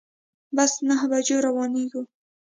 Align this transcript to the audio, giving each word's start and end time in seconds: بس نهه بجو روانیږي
بس 0.55 0.73
نهه 0.87 1.05
بجو 1.11 1.37
روانیږي 1.47 2.01